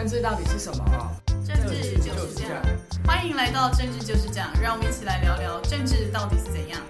[0.00, 0.82] 政治到底是什么？
[1.44, 2.62] 政治就是这样。
[3.04, 6.80] 欢迎来到政治就是这样，让我们一起来聊聊政治到底是怎样。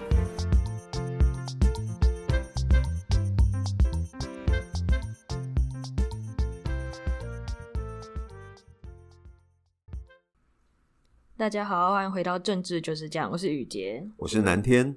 [11.35, 14.95] 大家好，欢迎回到政治就是这样，我是雨洁，我是南天。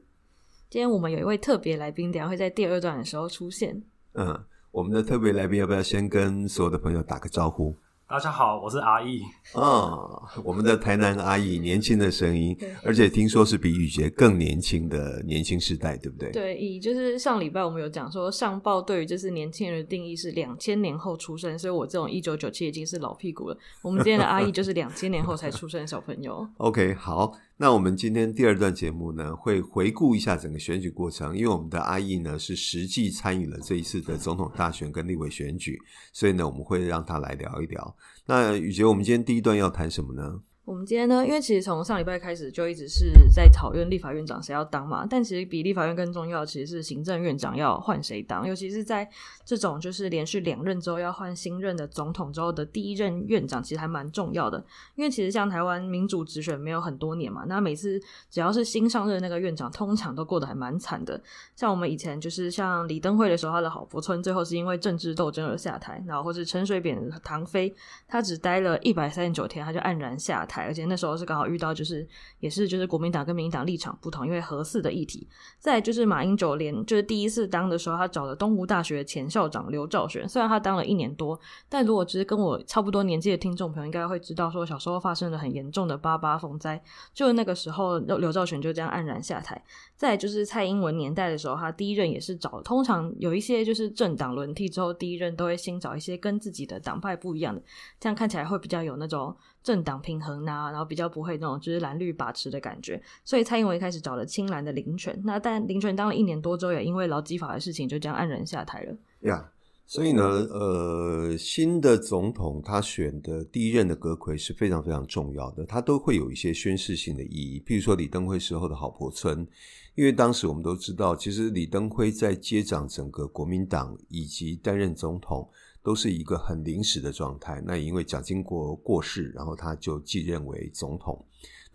[0.70, 3.82] 今天我们有一位特别来宾，等下会在第二段的时候出现。
[4.12, 7.76] 嗯，我们的特别来宾要不要先跟所有的朋友打个招呼？
[8.06, 9.22] 大家好，我是阿义。
[9.54, 16.30] 哦，我们的台南阿义，年轻的声音，而且听说是比雨杰更年轻的年轻世代，对不对？
[16.30, 23.56] 对，以就是上礼拜我们有讲说，上报对于就是年轻人的定义是两千年后出生，所以我这种一九九七已经是老屁股了。
[23.80, 26.46] 我们今天的阿义就是两千年后才出生的小朋友。
[26.58, 27.32] OK，好。
[27.56, 35.78] 那我们今天第二段节目呢，会回顾一下整个选举过程，因为我们的阿义呢是实际参与了这一次的总统大选跟立委选举，
[36.12, 37.96] 所以呢，我们会让他来聊一聊。
[38.26, 40.40] 那雨杰，我们今天第一段要谈什么呢？
[40.64, 49.06] 我们今天呢，因为其实从上礼拜开始就一直是在讨论立法院长谁要当嘛，但其实比立法院更重要其实是行政院长要换谁当，尤其是在
[49.44, 54.64] 这种就是连续两任之后要换新任的总统之后的第一任院长，其实还蛮重要的。
[54.94, 61.20] 因为其实像台湾民主直选没有很多年嘛，那每次只要是新上任那个院长，通常都过得还蛮惨的。
[61.54, 67.74] 像我们以前就是像李登辉的时候，他的郝福村最后是因为政治斗争而下台，然后或是陈水扁唐飞，
[68.08, 70.53] 他只待了一百三十九天，他就黯然下台。
[70.62, 72.06] 而且那时候是刚好遇到，就是
[72.40, 75.26] 也是就是国民党跟民进党立场不同，因为核四的议题。
[75.58, 89.62] 再就是马英九连就是第一次当的时候，他找了东吴大学前校长刘兆玄，虽然他当了一年多，但如果只是跟我差不多年纪的听众朋友，应该会知道说小时候发生了很严重的八八风灾，就那个时候刘兆玄就这样黯然下台。
[89.96, 97.62] 再就是蔡英文年代的时候，他第一任也是找，通常有一些就是政党轮替之后，第一任都会先找一些跟自己的党派不一样的，
[97.98, 99.34] 这样看起来会比较有那种。
[99.64, 108.92] 政党平衡啊，然后比较不会那种就是蓝绿把持的感觉，所以蔡英文一开始找了青蓝的林权，那但林权当了一年多之后，也因为劳基法的事情就这样黯然下台了。
[109.20, 109.44] 呀，yeah,
[109.86, 119.46] 所以呢，呃，新的总统他选的第一任的阁揆是非常非常重要的，他都会有一些宣示性的意义，譬如说李登辉时候的郝柏村，
[119.94, 125.48] 因为当时我们都知道，其实李登辉在接掌整个国民党以及担任总统。
[125.84, 127.62] 都是一个很临时的状态。
[127.64, 131.24] 那因为蒋经国过世，然后他就继任为总统。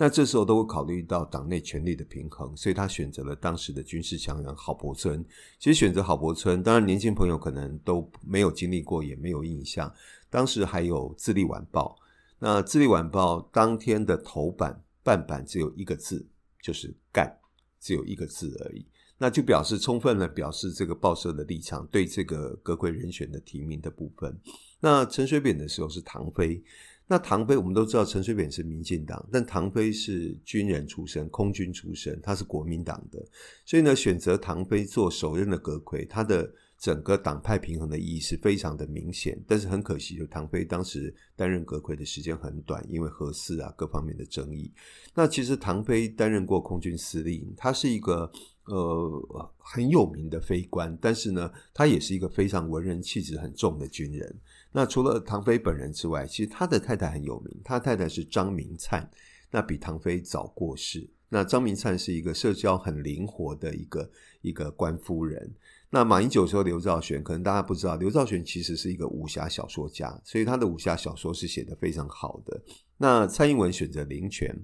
[0.02, 5.24] 那这时候都会考虑到党内权力的平衡，所以他选择了当时的军事强人郝柏村。
[5.59, 9.94] 其实选择郝柏村，当然年轻朋友可能都没有经历过，也没有印象。
[10.30, 11.98] 当时还有《自立晚报》，
[12.40, 16.25] 那《自立晚报》当天的头版半版只有一个字，
[16.62, 17.38] 就是“干”，
[17.80, 18.86] 只有一个字而已。
[19.22, 24.35] 那就表示充分的表示这个报社的立场，对这个阁揆人选的提名的部分。
[24.80, 26.63] 那陈水扁的时候是唐飞，
[27.06, 33.22] 那唐飞我们都知道陈水扁是民进党，但唐飞是军人出身，空军出身，他是国民党的，
[33.66, 39.38] 所以呢，选择唐飞做首任的阁揆，他的整个党派平衡的意义是非常的明显。
[39.46, 44.72] 但是很可惜，就唐飞当时担任阁揆的时间很短，因为核四啊各方面的争议。
[45.13, 48.31] 那其实唐飞担任过空军司令，他是一个。
[48.69, 54.40] 呃，很有名的飞官，但是呢，他也是一个非常文人气质很重的军人。
[54.72, 59.09] 那除了唐飞本人之外，其实他的太太很有名，他太太是张明灿，
[59.50, 61.09] 那比唐飞早过世。
[61.31, 65.53] 那张明灿是一个社交很灵活的一个一个官夫人。
[65.91, 72.62] 那马英九说刘兆玄，可能大家不知道，刘兆玄其实是一个武侠小说家，所以他的武侠小说是写得非常好的。
[72.98, 74.56] 那蔡英文选择林权，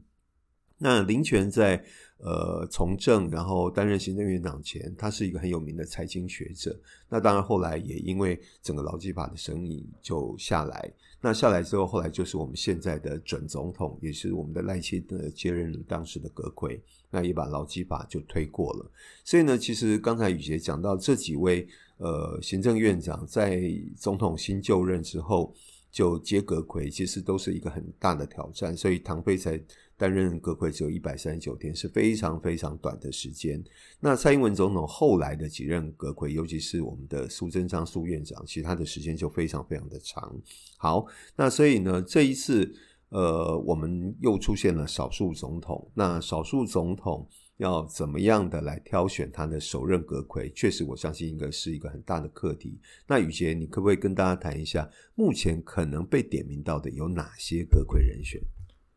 [0.77, 1.83] 那林权在。
[2.18, 6.75] 呃，从政然后担任行政院长前，他是一个很有名的财经学者。
[7.10, 10.92] 那当然后来也因为整个劳基法的审议就下来。
[11.19, 16.80] 那下来之后，后来就是我们现在的准总统，也是我们的赖清德接任了当时的阁揆，
[17.12, 18.89] 那也把劳基法就推过了。
[19.25, 21.68] 所以呢，其实刚才雨杰讲到这几位
[21.98, 23.62] 呃行政院长在
[23.98, 25.54] 总统新就任之后。
[25.92, 29.57] 就接阁揆，其实都是一个很大的挑战，所以唐飞才
[29.98, 33.64] 担任阁揆只有一百三十九天，是非常非常短的时间。
[34.00, 40.36] 那蔡英文总统后来的几任阁揆，尤其是我们的苏贞昌苏院长，其他的时间就非常非常的长。
[40.78, 41.06] 好，
[41.36, 42.74] 那所以呢，这一次
[43.10, 47.28] 呃，我们又出现了少数总统，那少数总统。
[47.58, 50.52] 要怎么样的来挑选他的首任阁揆？
[50.54, 52.78] 确实，我相信应该是一个很大的课题。
[53.08, 58.42] 那宇杰，你可不可以跟大家谈一下，目前可能被点名到的有哪些阁揆人选？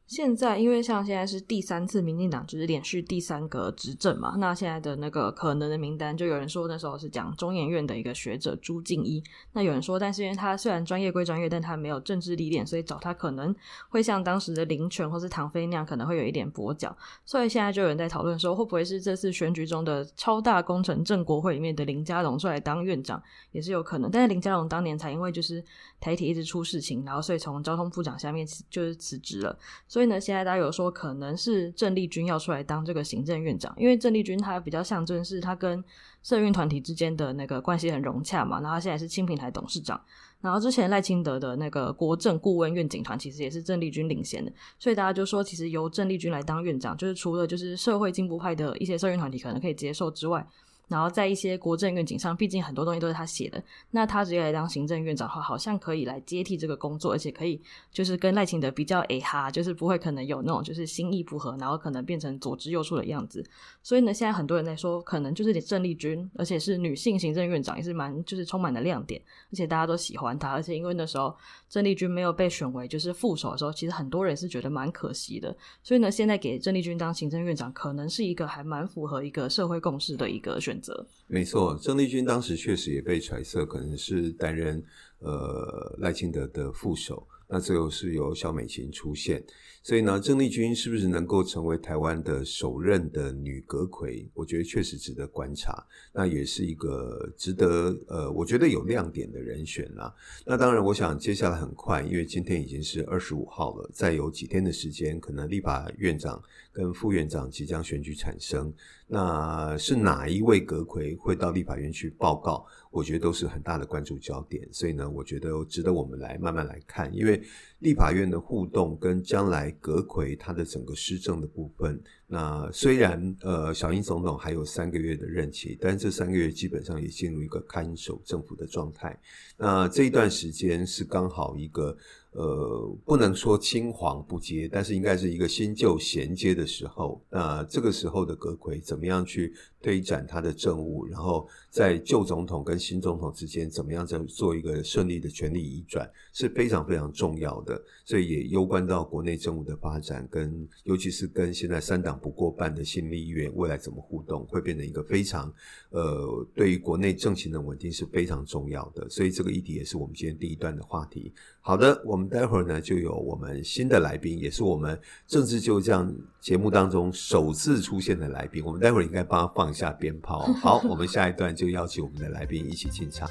[0.08, 9.22] 现在，因为像现在是第三次民进党就是连续第三个执政嘛，那现在的那个可能的名单，就有人说那时候是讲中研院的一个学者朱敬一，
[9.52, 13.54] 那有人说，但是因为他虽然专业归专业，但他没有政治历练，所以找他可能
[13.90, 16.96] 会像当时的林权或是唐飞那样，可能会有一点跛脚，
[17.26, 23.22] 所以现在就有人在讨论说，会不会是这次选举中的超大工程正国会里面的林佳龙出来当院长
[23.52, 25.62] 也是有可能，但是林佳龙当年才因为就是
[26.00, 29.58] 台铁一直出事情，然后所以从交通部长下面就是辞职了。
[29.98, 35.82] 所以呢，现在大家有说可能是郑丽君要出来当这个行政院长，因为郑丽君她比较象征是她跟
[36.22, 38.60] 社运团体之间的那个关系很融洽嘛。
[38.60, 40.00] 然后她现在是青平台董事长，
[40.40, 50.46] 然后之前赖清德的那个国政顾问愿景团其实也是郑丽君领衔的，所以大家就说其实由郑丽君来当院长，就是除了就是社会进步派的一些社运团体可能可以接受之外。
[50.88, 57.60] 然后在一些国政愿景上，毕竟很多东西都是他写的，那他直接来当行政院长的话，好像可以来接替这个工作，而且可以
[57.92, 63.44] 就是跟赖清德比较哎哈，就是不会可能有那种就是心意不合，然后可能变成左支右絀的样子。
[63.82, 69.20] 所以呢，现在很多人在说，可能就是郑丽君，而且是女性行政院长，也是蛮就是充满了亮点，
[69.52, 70.50] 而且大家都喜欢她。
[70.50, 71.36] 而且因为那时候
[71.68, 75.54] 郑丽君没有被选为就是副手的时候，其实很多人是觉得蛮可惜的。
[75.82, 80.77] 所以呢，现在给郑丽君当行政院长，可能是一个还蛮符合一个社会共识的一个选
[81.26, 84.82] 没错，郑丽君当时确实也被揣测可能是担任
[85.18, 89.44] 呃赖清德的副手，那最后是由小美琴出现。
[89.82, 94.28] 所以呢，郑丽君是不是能够成为台湾的首任的女阁揆？
[94.34, 95.86] 我觉得确实值得观察。
[96.12, 100.14] 那也是一个值得呃，我觉得有亮点的人选啦。
[100.44, 108.72] 那当然，我想接下来很快，因为今天已经是二十五号了，再有几天的时间，可能立法院长跟副院长即将选举产生。
[109.08, 112.64] 那是哪一位阁揆会到立法院去报告？
[112.90, 114.68] 我觉得都是很大的关注焦点。
[114.72, 117.42] 所以呢，我觉得值得我们来慢慢来看，因为。
[117.80, 129.16] 立法院的互动跟将来阁揆他的整个施政的部分，那虽然呃小英总统还有三个月的任期，但这三个月基本上也进入一个看守政府的状态。
[129.56, 131.96] 那这一段时间是刚好一个。
[132.32, 137.20] 呃，不能说青黄不接，但是应该是一个新旧衔接的时候。
[137.30, 141.06] 那这个时候的阁魁怎么样去推展他的政务？
[141.06, 147.80] 然后在旧总统跟新总统之间怎么样再做一个顺利的权力移转，是非常非常重要的。
[148.04, 155.52] 所以也攸关到国内政务的发展，跟尤其是跟现在三党不过半的新立院未来怎么互动，会变成一个非常
[155.90, 159.08] 呃，对于国内政情的稳定是非常重要的。
[159.08, 161.32] 所以这个议题也是我们今天第一段的话题。
[161.60, 168.64] 好的，我们待会儿呢就有我们新的来宾，也是我们政治就这样节目当中首次出现的来宾。
[168.64, 170.50] 我们待会儿应该帮他放放下鞭炮。
[170.62, 173.28] 好，我们下一段就邀请我们的来宾一起进场。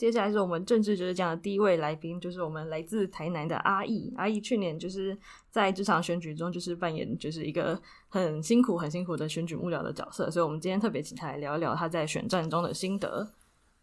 [0.00, 4.10] 接下来是我们政治就是这样的第一位来宾，就是我们来自台南的阿义。
[4.16, 5.14] 阿义去年就是
[5.50, 7.78] 在这场选举中，就是扮演就是一个
[8.08, 13.28] 很辛苦、很辛苦的选举幕僚的角色，所以我们今天特别请他来聊一聊他在选战中的心得。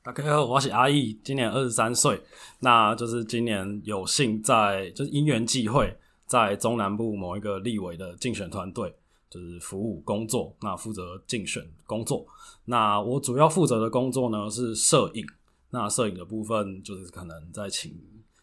[0.01, 2.19] 大家好，我是阿义，今年二十三岁，
[2.61, 5.95] 那就是今年有幸在就是因缘际会，
[6.25, 8.91] 在中南部某一个立委的竞选团队
[9.29, 12.25] 就是服务工作，那负责竞选工作。
[12.65, 15.23] 那我主要负责的工作呢是摄影。
[15.69, 17.93] 那摄影的部分，就是可能再请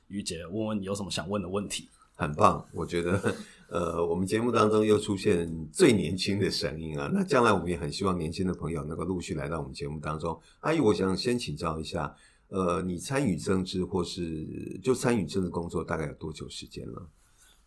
[0.09, 1.89] 于姐问问你有什么想问的问题。
[2.17, 3.35] 很棒，我觉得，
[3.69, 7.11] 呃，我们节目当中又出现最年轻的声音啊。
[7.13, 10.41] 那将来我们也很希望年轻的朋友能够陆续来到我们节目当中。
[10.61, 12.15] 阿姨，我想先请教一下，
[12.49, 17.05] 呃，你参与政治或是就参与政治工作大概有多久时间了？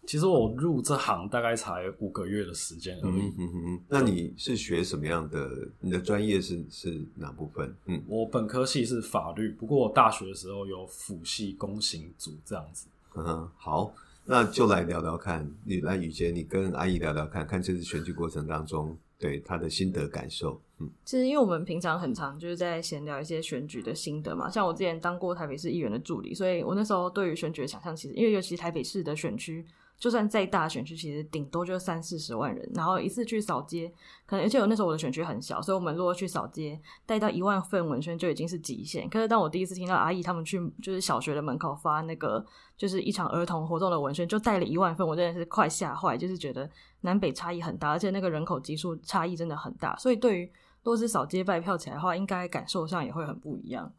[0.08, 3.20] 其实我入这行大概才五个月的时间而已。
[3.20, 3.80] 嗯嗯嗯。
[3.90, 5.68] 那你是学什么样的？
[5.82, 7.76] 你的专业是是哪部分？
[7.88, 12.88] 嗯，我本科系是法律，不过我大学的时候有辅系公行组这样子。
[13.16, 15.46] 嗯哼，好，那就来聊聊看。
[15.66, 20.62] 你来宇杰，你跟阿姨聊聊看看这次选举过程当中，对他的心得感受。
[20.80, 29.66] 嗯，其实因为我们平常很常就是在闲聊一些选举的心得嘛，像我之前当过台北市议员的助理，所以我那时候对于选举的想象，其实因为尤其台北市的选区。
[30.00, 33.92] 就算再大选区，其实顶多就三四十万人，然后一次去扫街，
[34.28, 39.10] 可能而且我那时候我的选区很小，所以我们如果去扫街带到一万份文宣就已经是极限。
[39.10, 42.46] 可是当我第一次听到阿姨他们去就是小学的门口发那个
[42.78, 46.70] 就是一场儿童活动的文宣，就带了一万份，我真的是快吓坏，就是觉得
[47.02, 50.52] 南北差异很大，而且那个人口基数差异真的很大，所以对于
[50.84, 53.92] 若是扫街拜票起来的话，应该感受上也会很不一样。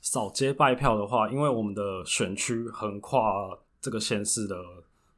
[0.00, 3.20] 扫街拜票的话，因为我们的选区横跨
[3.80, 4.54] 这个县市的。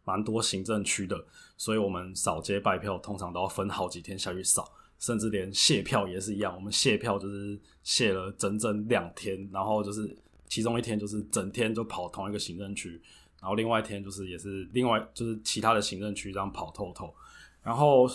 [0.09, 1.23] 蛮多行政区的，
[1.59, 6.55] 所以我们扫街拜票通常都要分好几天下去扫，甚至连谢票也是一样。
[6.55, 10.17] 我们谢票就是谢了整整两天，然后就是
[10.49, 12.99] 其中一天就是整天就跑同一个行政区，
[13.39, 17.15] 然后另外一天就是也是另外就是其他的行政区这样跑透透。
[17.63, 18.09] 然后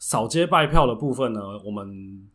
[0.00, 2.28] 扫街拜票的部分呢，我们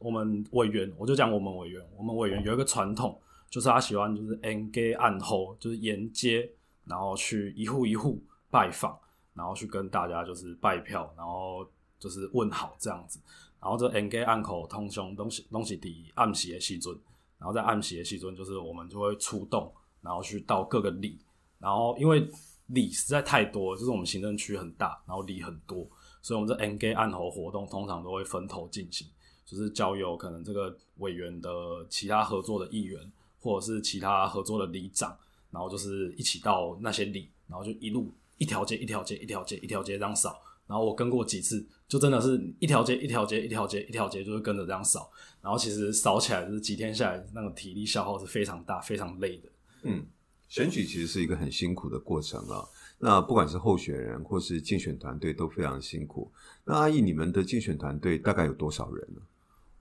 [0.00, 3.16] 我们委员我就讲我们委员，我们委员有一个传统，
[3.48, 6.50] 就是他喜欢就是沿街按户，就是沿街
[6.84, 8.20] 然后去一户一户。
[8.56, 8.98] 拜访，
[9.34, 11.62] 然后去跟大家就是拜票，然后
[11.98, 13.20] 就是问好这样子。
[13.60, 16.98] 然后这 N G 暗口通凶东西东西底暗喜的细尊，
[17.36, 19.70] 然后在暗喜的细尊就是我们就会出动，
[20.00, 21.18] 然后去到各个里。
[21.58, 22.26] 然后因为
[22.68, 25.86] 里实在太多，就是我们行政区很大，然后里很多，
[26.22, 29.06] 所以我们这 N G 暗口活动通常都会分头进行，
[29.44, 31.50] 就是交由可能这个委员的
[31.90, 35.14] 其他合作的议员，或者是其他合作的里长，
[35.50, 38.10] 然后就是一起到那些里，然后就一路。
[38.38, 45.10] 一条街一条街一条街一条街这样扫，然后我跟过几次，就真的是一条街一条街一条街一条街，就是跟着这样扫。
[45.40, 49.48] 然后其实扫起来就是几天下来，那个体力消耗是非常大、非常累的。
[49.84, 50.04] 嗯，
[50.48, 52.64] 选举其实是一个很辛苦的过程啊。
[52.98, 56.30] 那不管是候选人或是竞选团队都非常辛苦。
[56.64, 59.22] 那阿姨，你们的竞选团队大概有多少人呢？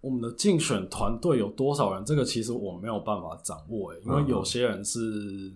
[0.01, 2.05] 我们的竞选团队有多少人？
[2.05, 5.51] 这个其实我没有办法掌握诶，因为有些人是。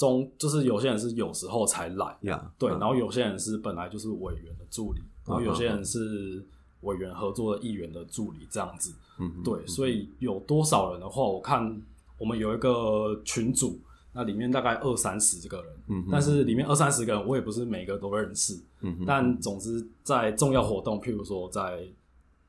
[0.00, 2.16] 中就是有些人是有时候才来
[2.58, 6.42] 对，然后有些人是本来就是委员的助理，然后有些人是
[6.80, 11.78] 委员合作的议员的助理这样子，嗯，对，所以有多少人的话，我看
[12.16, 13.78] 我们有一个群组，
[14.14, 21.86] 那里面大概二三十个人，嗯，但是里面二三十个人我也不是每个都认识，嗯，但总之在重要活动，譬如说在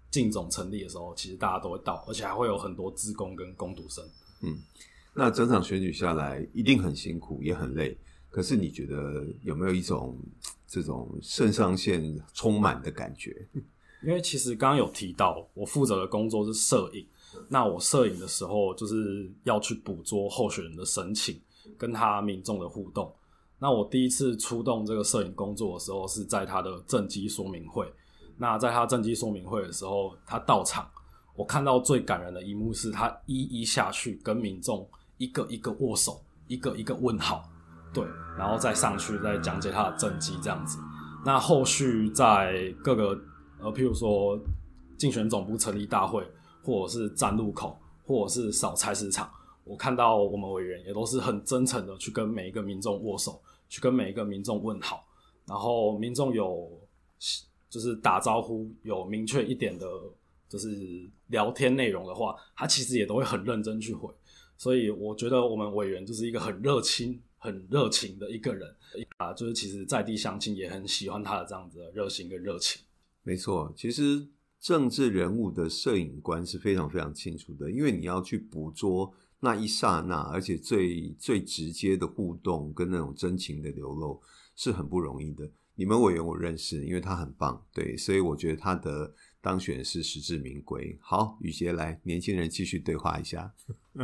[0.10, 4.03] 进总成立的时候，其实大家都会到，而且还会有很多职工跟工读生，
[4.41, 4.58] 嗯。
[5.13, 7.98] 那整场选举下来一定很辛苦，也很累。
[8.30, 10.18] 可是你觉得有没有一种
[10.65, 13.36] 这种肾上腺充满的感觉？
[14.03, 17.06] 因为其实刚刚有提到，我负责的工作是摄影。
[17.50, 21.39] 那我摄影的时候，就是要去捕捉候选人的神情，
[21.77, 23.13] 跟他民众的互动。
[23.60, 27.86] 那我第一次出动这个摄影工作的时候，是在他的政绩说明会。
[28.38, 30.89] 那在他政绩说明会的时候，他到场，
[31.36, 34.89] 我看到最感人的一幕是他一一下去跟民众。
[35.21, 37.47] 一个一个握手，一个一个问好，
[37.93, 38.03] 对，
[38.35, 40.79] 然后再上去再讲解他的政绩这样子。
[41.23, 43.15] 那后续在各个
[43.59, 44.39] 呃，譬如说
[44.97, 46.27] 竞选总部成立大会，
[46.63, 49.29] 或者是站路口，或者是扫菜市场，
[49.63, 55.05] 我看到我们委员也都是很真诚的去跟每一个民众握手，去跟每一个民众问好。
[55.45, 56.67] 然后民众有
[57.69, 59.85] 就是打招呼有明确一点的，
[60.49, 64.11] 就是聊天内容的话，他其实也都会很认真去回。
[64.62, 68.70] 所以我觉得我们委员就是一个很热情、很热情的一个人
[69.18, 72.80] 啊，就是其实在地乡亲也很喜欢他的这样子的热情跟热情。
[73.24, 74.27] 没错，其实
[74.60, 84.22] 政治人物的摄影观是非常非常清楚的，因为你要去捕捉那一刹那，而且最最直接的互动跟那种真情的流露
[84.56, 85.50] 是很不容易的。
[85.74, 90.98] 你们委员我认识，因为他很棒，对，所以我觉得他的当选是实至名归。
[91.01, 93.51] 好，宇杰来，年轻人继续对话一下。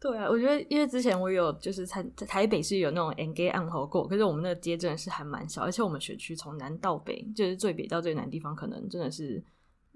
[0.00, 9.42] 对啊，我觉得因为之前我有就是在台北是有那种 N G 暗号过，可是我们那个街真的是还蛮小，而且我们选区从南到北，就是最北到最南地方，可能真的是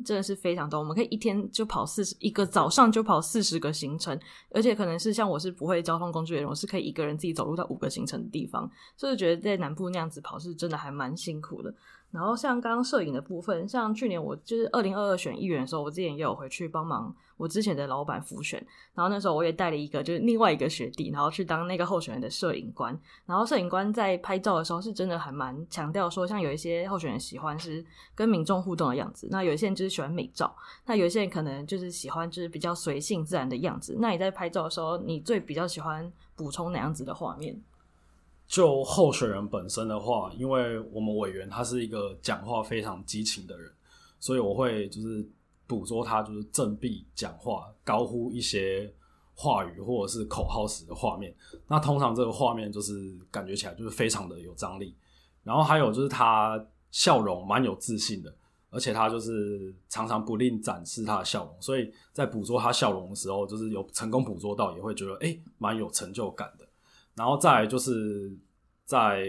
[0.05, 0.79] 真的是非常多。
[0.79, 4.19] 我们可以一天就跑四十一个早上就跑四十个行程，
[4.51, 11.75] 而且可能是像我是不会交通工具的人，我是可以一个人自己走路到五个行程的地方，所以觉得在南部那样子跑是真的还蛮辛苦的。
[12.11, 18.59] 然后像刚刚摄影的部分，像去年我就是二零二二选议员的时候，我之前也有回去帮忙我之前的老板辅选，
[18.95, 22.99] 然后那时候我也带了一个就是另外一个学弟，然后去当那个候选人的摄影官。
[23.27, 27.85] 然后摄影官在拍照的时候是真的还蛮强调说，像有一些候选人喜欢是
[28.15, 33.97] 跟民众互动的样子，那有一些人就是喜欢美照，那有一些人可能就是喜欢就是比较随性自然的样子。
[34.01, 37.61] 那你在拍照的时候，你最比较喜欢补充哪样子的画面？
[38.49, 43.71] 就候选人本身的话，因为我们委员他是一个讲话非常激情的人，
[44.19, 45.29] 所以我会就是
[45.67, 48.91] 捕捉他就是振臂讲话、高呼一些
[49.35, 51.33] 话语或者是口号时的画面。
[51.67, 54.97] 那通常这个画面就是感觉起来就是非常的有张力。
[55.45, 56.59] 然后还有就是他
[56.91, 58.35] 笑容蛮有自信的，
[58.71, 61.55] 而且他就是常常不吝展示他的笑容。
[61.61, 66.68] 所以在捕捉他笑容的时候，就是有成功捕捉到，也会觉得诶蛮有成就感的。
[67.19, 68.33] 然后再来就是
[68.87, 69.27] 在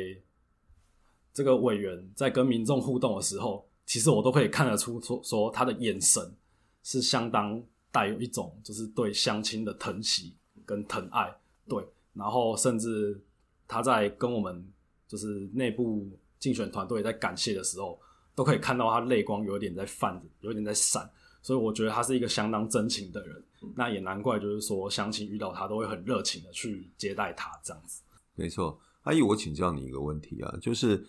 [1.33, 3.65] 这个委员在跟民众互动的时候。
[3.91, 6.23] 其实我都可以看得出，说说他的眼神
[6.83, 7.59] 是相当
[7.91, 11.35] 带有一种就是对乡亲的疼惜跟疼爱，
[11.67, 13.19] 对，然后甚至
[13.67, 14.63] 他在跟我们
[15.07, 17.99] 就是内部竞选团队在感谢的时候，
[18.35, 21.09] 都可以看到他泪光有点在泛，有点在闪，
[21.41, 23.43] 所以我觉得他是一个相当真情的人，
[23.75, 28.01] 那也难怪就是说相亲遇到他都会很热情的去接待他这样子。
[28.35, 31.05] 没错，阿姨，我请教你一个问题啊，就是。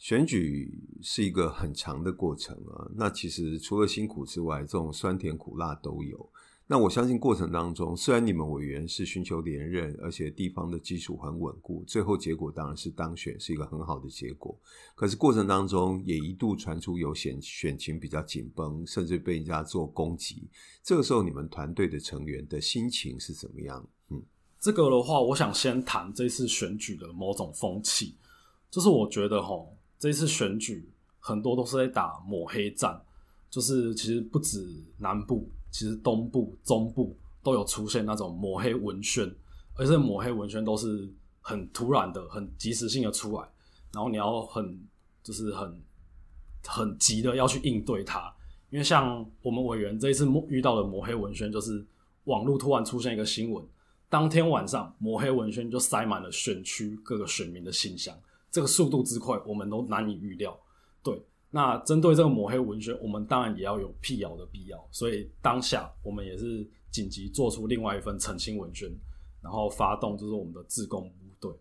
[0.00, 0.72] 选举
[1.02, 6.30] 是一个很长的过程啊，那其实除了辛苦之外，这种酸甜苦辣都有。
[6.72, 14.56] 那我相信过程当中，虽然你们委员是寻求连任，而且地方的基础很稳固，最后结果当然是当选，是一个很好的结果。
[14.94, 20.48] 可是过程当中也一度传出有选选情比较紧绷，甚至被人家做攻击。
[20.80, 23.84] 这个时候，你们团队的成员的心情是怎么样？
[24.10, 24.22] 嗯，
[24.60, 28.14] 这个的话，我想先谈这次选举的某种风气，
[28.70, 29.66] 就是我觉得齁。
[29.98, 33.02] 这次选举很多都是在打抹黑战，
[33.50, 34.64] 就是其实不止
[34.98, 39.32] 南部，其实东部、中部都有出现那种抹黑文宣，
[39.74, 43.48] 而且抹黑文宣都是很突然的、很及时性的出来，
[43.92, 44.78] 然后你要很
[45.22, 45.82] 就是很
[46.66, 48.32] 很急的要去应对它，
[48.70, 51.86] 因为像我们委员这一次遇到的抹黑文宣，就是
[52.24, 53.64] 网络突然出现一个新闻，
[54.08, 58.14] 当天晚上抹黑文宣就塞满了选区各个选民的信箱。
[58.50, 60.58] 这个速度之快，我们都难以预料。
[61.02, 64.88] 对，那针对这个抹黑文宣，我们当然也要有辟谣的必要。
[64.90, 68.88] 所以当下我们也是紧急做出另外一份澄清文宣，
[69.42, 71.52] 然后发动就是我们的自贡部队，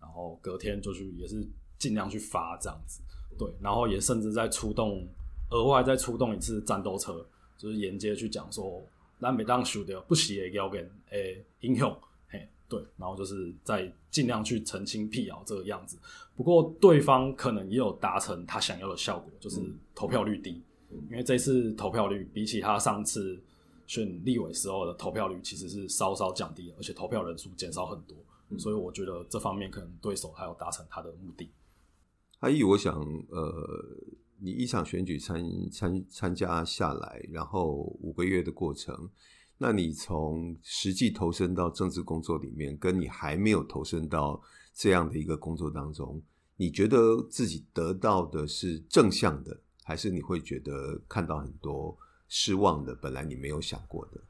[0.00, 1.46] 然后隔天就去也是
[1.78, 3.02] 尽量去发这样子。
[3.38, 5.06] 对，然后也甚至在出动
[5.50, 7.26] 额外再出动一次战斗车，
[7.58, 8.82] 就是沿街去讲说，
[9.20, 11.94] 咱袂当输掉不惜的要跟诶影响。
[12.68, 15.98] 对，然后就是在尽量去澄清辟谣这个样子。
[16.34, 19.60] 不过对方可能也有达成他想要的效果，就是
[19.94, 20.62] 投票率低。
[21.10, 23.40] 因为这次投票率比起他上次
[23.86, 28.16] 选立委时候的投票率，其实是稍稍降低，而且投票人数减少很多。
[28.58, 31.50] 所以我觉得这方面可能对手还有达成他的目的。
[32.40, 32.94] 阿义，我想，
[33.28, 33.68] 呃，
[34.38, 39.10] 你一场选举参参参加下来，然后五个月的过程。
[39.56, 44.40] 那你从实际投身到政治工作里面，跟你还没有投身到
[44.74, 46.20] 这样的一个工作当中，
[46.56, 51.96] 你觉得自己得到的是正向的，还是你会觉得看到很多
[52.28, 52.94] 失望的？
[52.96, 54.20] 本来你没有想过的，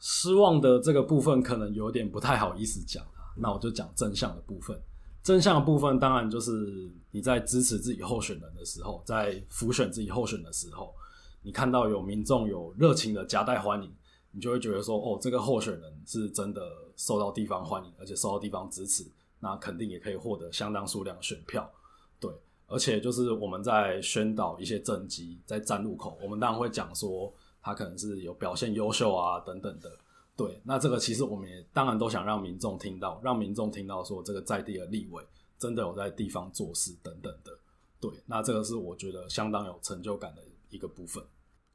[0.00, 3.04] 失望的这个部分可能有点不太好意思讲。
[3.36, 4.80] 那我就讲正向的部分。
[5.22, 10.94] 正向的部分当然就是你在支持自己候选人的时候，在辅选自己候选的时候，
[11.42, 13.92] 你看到有民众有热情的夹带欢迎。
[14.34, 16.60] 你就会觉得说，哦，这个候选人是真的
[16.96, 19.06] 受到地方欢迎，而且受到地方支持，
[19.38, 21.70] 那肯定也可以获得相当数量的选票，
[22.18, 22.30] 对。
[22.66, 29.92] 而且就是我们在宣导一些政绩，在站路口，我们当然会讲说他可能是有表现优秀啊等等的，
[30.34, 30.60] 对。
[30.64, 35.22] 那这个其实我们也当然都想让民众听到，让民众听到说这个在地的立委
[35.58, 37.52] 真的有在地方做事等等的，
[38.00, 38.10] 对。
[38.26, 41.22] 那这个是我觉得相当有成就感的一个部分。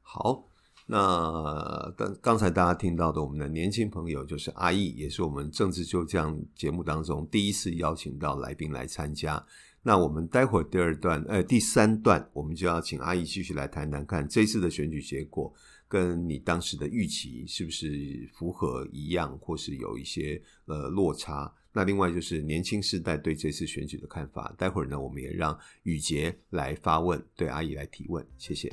[0.02, 0.44] 好。
[0.92, 9.40] 那刚刚才大家听到的，我们的年轻朋友就是阿义，也是我们政治就这样节目当中第一次邀请到来宾来参加。
[9.82, 15.54] 那我们待会儿第二段，呃，第三段，我们就要请阿义继续来谈谈看这次的选举结果
[15.86, 21.54] 跟你当时的预期是不是符合一样，或是有一些呃落差。
[21.72, 24.52] 那另外就是年轻世代对这次选举的看法。
[24.58, 28.26] 待会儿呢，我们也让宇杰来发问，对阿姨来提问。
[28.36, 28.68] 谢谢。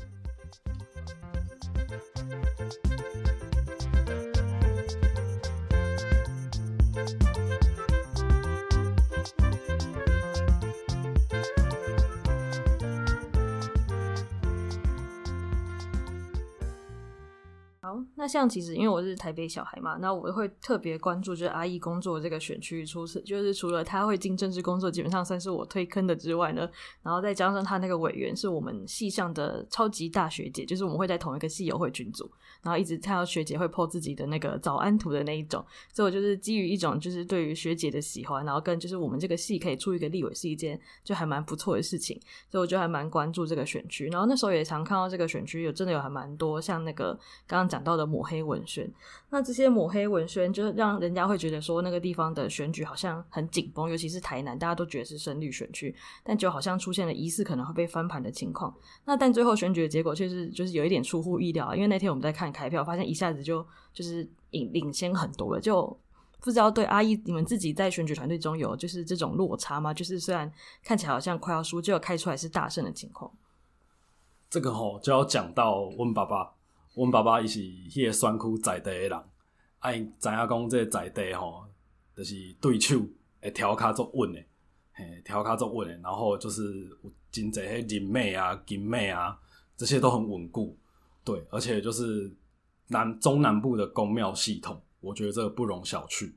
[1.90, 3.27] Thank you.
[18.16, 26.70] 那像其实因为我是台北小孩嘛，那我会特别关注就是阿义工作这个选区，除此就是除了他会进政治工作，基本上算是我推坑的之外呢，
[27.04, 32.30] 然后再加上他那个委员是我们系上的超级大学姐，就是我们会在同一个系友会群组，
[32.62, 47.14] 然后一直看到学姐会 po 自己的那个早安图的那一种，所以我就是基于一种就是对于学姐的喜欢，然后跟就是我们这个系可以出一个立委是一件就还蛮不错的事情，所以我就还蛮关注这个选区，然后那时候也常看到这个选区有真的有还蛮多像那个
[47.46, 48.08] 刚刚讲到的。
[48.08, 48.90] 抹黑文宣，
[49.30, 58.74] 那这些抹黑文宣就是让人家会觉得说那个地方的选举好像很紧绷，尤其是台南，大家都觉得是深绿选区，但就好像出现了疑似可能会被翻盘的情况。
[59.04, 63.62] 那但最后选举的结果却是就是有一点出乎意料啊，因为那天我们在看开票，发现一下子就
[63.94, 65.86] 就是领领先很多了，就
[66.40, 69.94] 不知道对阿义你们自己在选举团队中有就是这种落差吗？
[69.94, 70.50] 就是虽然
[70.82, 73.30] 看起来好像快要输，结果开出来是大胜的情况。
[74.50, 76.57] 这个吼就要讲到温爸爸。
[76.98, 79.24] 阮爸爸伊是迄个选区在地的人，
[79.78, 81.64] 啊，伊知影讲这个在地吼，
[82.16, 83.00] 就是对手
[83.40, 84.48] 会调卡足稳诶，
[84.94, 89.40] 嘿，调卡足稳诶，然后就是有真侪迄人脉啊、金脉啊，
[89.78, 90.76] 这些都很稳固，
[91.24, 92.36] 对，而且就是
[92.88, 96.34] 南中南部的宫庙系统，我觉得这个不容小觑。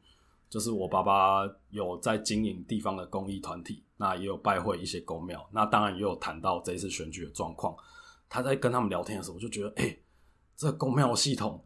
[0.51, 7.73] 就是我爸爸有在经营地方的公益团体，那也有拜会一些宫庙，那当然也有谈到这一次选举的状况。
[8.29, 9.97] 他在跟他们聊天的时候，我就觉得，诶、
[10.61, 11.65] 这个宫庙系统，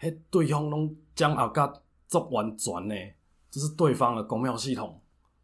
[0.00, 1.70] 迄对方拢将阿甲
[2.08, 2.94] 做完全呢，
[3.50, 4.98] 就是对方的宫庙系统，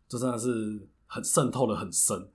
[0.09, 2.27] 这真的是很渗透的很深。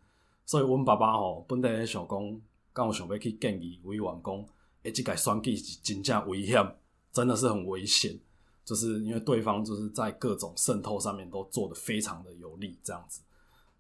[0.46, 4.46] 所以，阮爸爸吼本来想讲，刚有想要去建议委员讲，
[4.84, 6.64] 诶，这个选举是真正危险，
[7.12, 8.16] 真的是很危险，
[8.64, 13.22] 就是因为对方就是在各种渗透上面都做得非常的有利，这样子。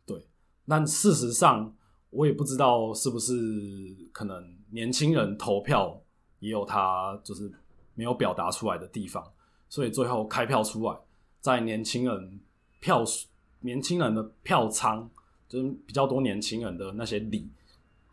[0.07, 0.25] 对，
[0.67, 1.71] 但事实上，
[2.09, 3.33] 我也不知道是不是
[4.11, 5.99] 可能年轻人投票。
[6.43, 7.49] 也有他就是
[7.95, 9.25] 没有表达出来的地方，
[9.69, 10.97] 所以最后开票出来，
[11.39, 12.39] 在年轻人
[12.81, 13.01] 票
[13.61, 15.09] 年轻人的票仓，
[15.47, 17.47] 就是比较多年轻人的那些里，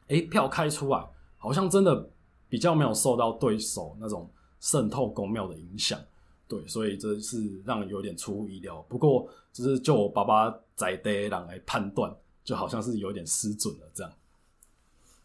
[0.07, 1.05] 诶，票开出来，
[1.39, 2.09] 好像真的
[2.49, 6.01] 比较没有受到对手那种渗透宫庙的影响，
[6.47, 8.81] 对，所以这是让人有点出乎意料。
[8.89, 12.15] 不过，就是就我爸爸在地人来判断，
[12.45, 14.13] 就好像是有点失准了这样。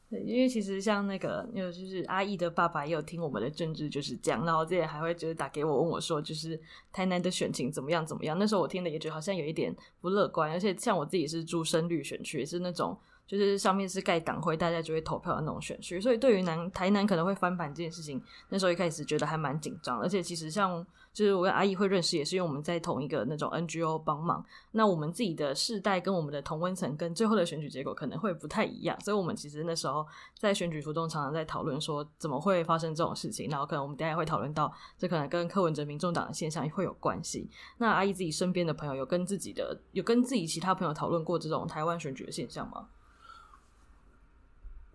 [0.10, 6.60] 因为其实像那个，有就是阿义的爸爸也有听我们的政治就是这样，然后自己还会就是打给我问我说，就是
[6.94, 8.38] 台南的选情怎么样怎么样。
[8.38, 20.86] 那时候我听的也觉得好像有一点不乐观，而且像我自己是住深绿选区，也是那种就是上面是盖党徽，大家就会投票的那种选区，所以对于南台南可能会翻盘这件事情，那时候一开始觉得还蛮紧张，而且其实像。
[21.16, 24.46] 就是我跟阿姨会认识，也是因为我们在同一个那种 NGO 帮忙。
[24.72, 30.06] 那我们自己的世代跟我们的同温层跟最后的选举结果可能会不太一样，所以我们其实那时候
[30.38, 33.48] 在选举途中常常在讨论说怎么会发生这种事情。
[33.50, 37.50] 然后可能我们等下会讨论到，这可能跟柯文哲民众党的现象也会有关系。
[37.78, 42.90] 那阿姨自己身边的朋友有跟自己的有跟自己其他朋友讨论过这种台湾选举的现象吗？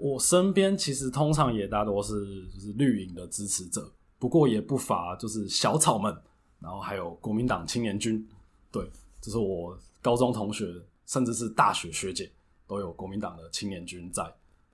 [0.00, 3.88] 我身边其实通常也大多是就是绿营的支持者。
[4.18, 6.14] 不过也不乏就是小草们，
[6.58, 8.26] 然后还有国民党青年军，
[8.70, 8.86] 对，
[9.18, 10.66] 这是我高中同学，
[11.06, 12.30] 甚至是大学学姐
[12.66, 14.22] 都有国民党的青年军在，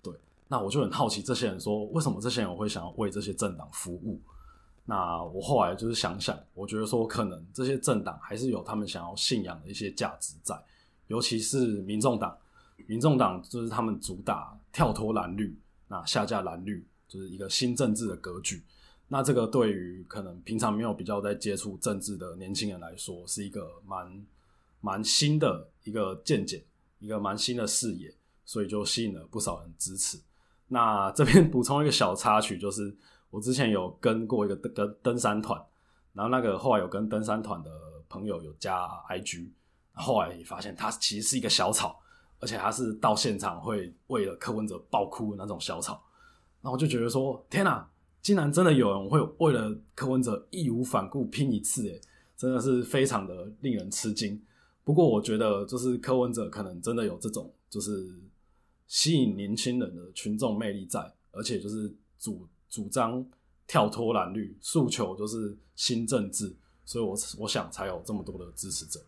[0.02, 0.12] 对，
[0.48, 4.20] 那我就很好奇这些人说，为什么这些人会想要为这些政党服务？
[4.84, 10.60] 那我后来就是想想，我觉得说可能这些政党还是有他们想要信仰的一些价值在，
[11.06, 12.36] 尤其是民众党，
[12.88, 18.62] 民众党就是他们主打跳脱蓝绿，那下架蓝绿就是一个新政治的格局。
[19.08, 24.26] 那这个对于可能平常没有比较在接触政治的年轻人来说，是一个蛮
[24.80, 26.64] 蛮新的一个见解，
[26.98, 28.12] 一个蛮新的视野，
[28.44, 30.18] 所以就吸引了不少人支持。
[30.68, 32.92] 那这边补充一个小插曲，就是
[33.30, 35.64] 我之前有跟过一个登登山团，
[36.12, 37.70] 然后那个后来有跟登山团的
[38.08, 39.48] 朋友有加 IG，
[39.92, 42.00] 后来也发现他其实是一个小草，
[42.38, 46.02] 而且他是到现场会为了柯文哲爆哭那种小草，
[46.62, 47.88] 然后就觉得说，天哪！
[48.22, 52.00] 竟然真的有人会为了柯文哲义无反顾拼一次，诶，
[52.36, 54.42] 真的是非常的令人吃惊。
[54.82, 58.12] 不过我觉得，就是柯文哲可能真的有这种就是
[58.88, 63.24] 吸引年轻人的群众魅力在，而且就是主主张
[63.64, 66.52] 跳脱蓝绿诉求，就是新政治，
[66.84, 69.00] 所以我我想才有这么多的支持者。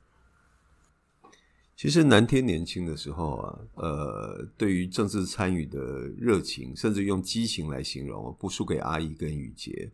[1.79, 5.81] 其实南天年轻的时候啊，呃，对于政治参与的
[6.19, 9.89] 热情，甚至用激情来形容，不输给阿义跟宇杰。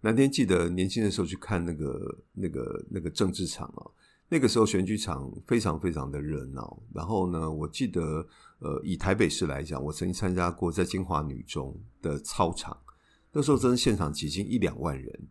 [0.00, 3.84] 南天记得年轻的时候去看那个、那个、那个政治场啊，
[4.30, 6.82] 那个时候选举场非常非常的热闹。
[6.94, 8.26] 然后呢，我记得，
[8.60, 12.74] 呃，以台北市来讲，我曾经参加过在金华女中的操场。
[13.30, 15.28] 那时候真的现场挤进一两万人。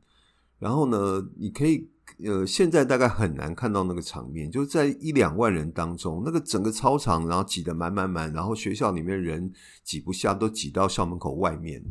[0.59, 1.89] 然后呢，你可以
[2.23, 9.51] 呃，现在大概很难看到那个场面，就是在一两万人当中，那个整个操场然后挤得满满满，然后学校里面人
[9.83, 11.81] 挤不下，都挤到校门口外面。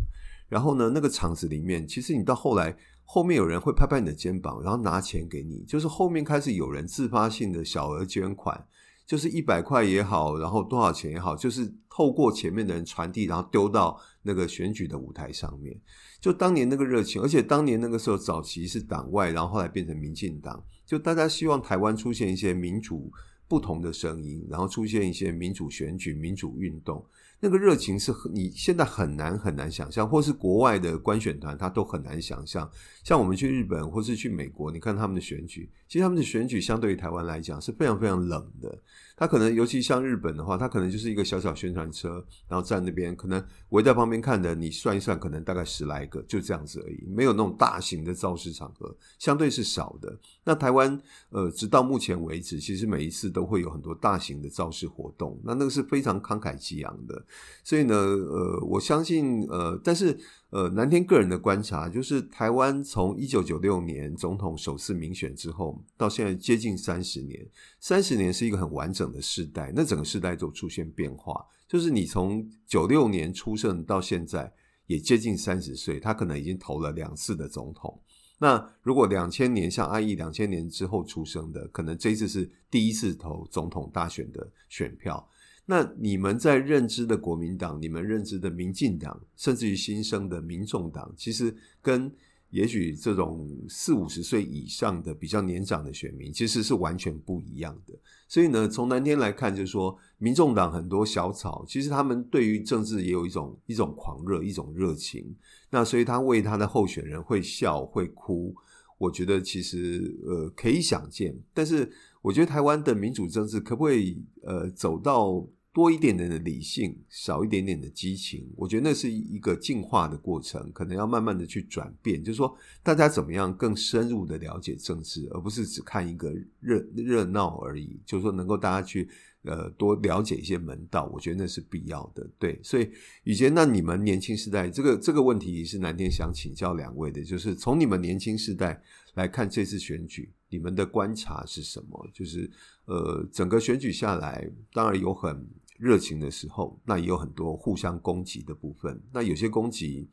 [0.48, 8.64] 然后呢，那个场子里面，其实你到后来，后面有人会拍拍你的肩膀，然后拿钱给你，就是后面开始有人自发性的小额捐款。
[9.06, 15.78] 就是一百块也好，然后多少钱也好，就是透过前面的人传递，然后丢到那个选举的舞台上面。
[16.20, 23.12] 就当年那个热情，而且当年那个时候早期是党外，然后后来变成民进党，就大家希望台湾出现一些民主
[23.46, 27.04] 不同的声音，然后出现一些民主选举、民主运动。
[27.40, 32.70] 那个热情是你现在很难很难想象，或是国外的观选团他都很难想象。
[33.02, 38.78] 像我们去日本或是去美国，你看他们的选举，其实他们的选举相对于台湾来讲是非常非常冷的。
[39.16, 50.18] 他可能尤其像日本的话，他可能就是一个小小宣传车，然后站那边，可能围在旁边看的，你算一算，可能大概十来个，就这样子而已，没有那种大型的造势场合，相对是少的。
[50.44, 51.00] 那台湾
[51.30, 57.24] 呃，直到目前为止，其实每一次都会有很多大型的造势活动，那那个是非常慷慨激昂的。
[57.62, 60.18] 所以呢，呃，我相信，呃，但是。
[60.54, 67.44] 呃，南天个人的观察就是，台湾从一九九六年总统首次民选之后，到现在接近三十年，
[67.80, 71.44] 三十年是一个很完整的世代，那整个世代都出现变化。
[71.66, 74.52] 就是你从九六年出生到现在，
[74.86, 78.00] 也接近三十岁，他可能已经投了两次的总统。
[78.38, 85.28] 那如果两千年像阿义两千年之后出生的，可能这一次是第一次投总统大选的选票。
[85.66, 92.12] 那你们在认知的国民党，你们认知的民进党，甚至于新生的民众党，其实跟
[92.50, 97.94] 也许这种四五十岁以上的比较年长的选民，其实是完全不一样的。
[98.28, 105.34] 所以呢，从南天来看，就是说，民众党很多小草，其实他们对于政治也有一种一种狂热，一种热情。
[105.70, 108.54] 那所以他为他的候选人会笑会哭，
[108.98, 111.36] 我觉得其实呃可以想见。
[111.52, 111.90] 但是
[112.24, 122.24] 我觉得台湾的民主政治可不可以呃走到多一点点的理性，少一点点的激情，我觉得那是一个进化的过程，可能要慢慢的去转变。
[122.24, 128.00] 就是说，大家怎么样更深入的了解政治，而不是只看一个热热闹而已。
[128.06, 129.06] 就是说，能够大家去
[129.42, 132.26] 呃多了解一些门道，我觉得那是必要的。
[132.38, 132.88] 对，所以
[133.24, 138.80] 以前那你们年轻时代，这个这个问题是南天想请教两位的，就是从你们年轻时代
[139.14, 142.08] 来看这次选举，你们的观察是什么？
[142.12, 142.48] 就是
[142.84, 145.44] 呃，整个选举下来，当然有很
[145.78, 149.02] 热情的时候，那也有很多互相攻击的部分。
[149.12, 150.08] 那有些攻击，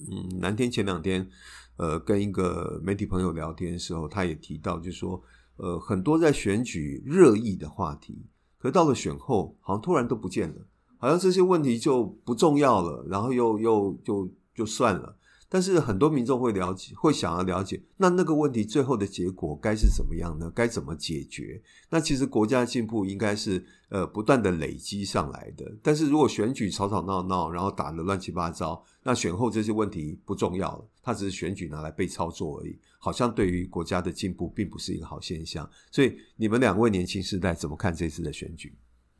[0.00, 1.26] 嗯，南天前两天，
[1.78, 5.22] 呃，跟一个媒体朋友聊天的时候，他也提到，就说，
[5.56, 8.26] 呃，很多在选举热议的话题，
[8.58, 10.66] 可到了选后，好像突然都不见了，
[10.98, 15.16] 好像这些问题就不重要了，然后又又就就算了。
[15.54, 20.50] 但是很多民众会了解，会想要了解，那那个问题最后的结果该是怎么样呢？
[20.52, 21.62] 该怎么解决？
[21.88, 25.72] 那其实国家的进步应该是呃不断的累积上来的。
[25.80, 35.70] 但是如果选举吵吵闹闹，然后打得乱七八糟，那选后这些问题不重要了，它只是选举拿来被操作而已，好像对于国家的进步并不是一个好现象。
[35.92, 38.74] 所以你们两位年轻世代怎么看这次的选举？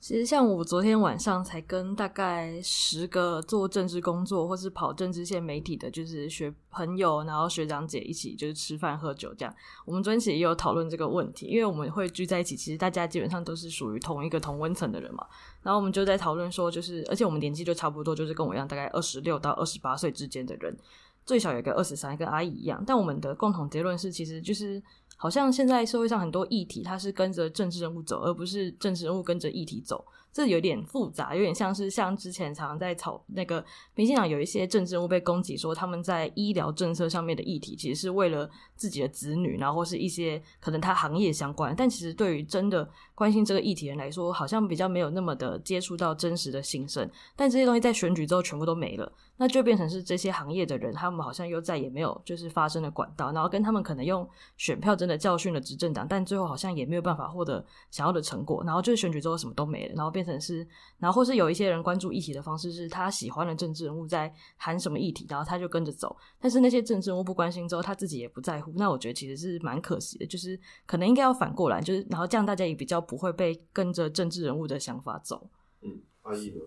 [0.05, 9.55] 其实，像我昨天晚上才跟大概十个做政治工作或是跑政治线媒体的，就是学朋友，然后学长姐一起就是吃饭喝酒这样。
[9.87, 15.27] 我们昨天其实也有讨论这个问题，因为我们会聚在一起，其实大家基本上都是属于同一个同温层的人嘛。
[15.62, 20.77] 然后我们就在讨论说，就是而且我们年纪就差不多，就是跟我一样，大概二十六到二十八岁之间的人，
[21.25, 22.85] 最小有一个二十三，跟阿姨一样。
[22.87, 24.83] 但我们的共同结论是，其实就是。
[25.16, 30.05] 好像现在社会上很多议题，它是跟着政治人物走，而不是政治人物跟着议题走。
[30.33, 41.72] 这有点复杂，有点像是像之前常在吵那个民进党有一些政治人物被攻击，说他们在医疗政策上面的议题，其实是为了自己的子女，然后是一些可能他行业相关。
[41.77, 47.09] 但其实对于真的关心这个议题人来说，好像比较没有那么的接触到真实的心声。
[47.37, 49.12] 但这些东西在选举之后全部都没了。
[49.37, 60.66] 那就变成是这些行业的人，他们好像又再也没有就是发声的管道，然后跟他们可能用选票真的教训了执政党，但最后好像也没有办法获得想要的成果，然后就是选举之后什么都没了，然后变成是，
[60.99, 75.51] 然后或是有一些人关注议题的方式是他喜欢的政治人物在喊什么议题，然后他就跟着走，但是那些政治人物不关心之后，他自己也不在乎，那我觉得其实是蛮可惜的，就是可能应该要反过来，就是然后这样大家也比较不会被跟着政治人物的想法走。
[75.83, 76.61] 嗯，阿义呢？